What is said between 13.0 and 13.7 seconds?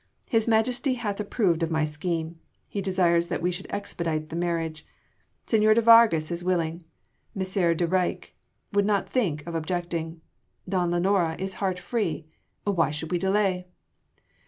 we delay?"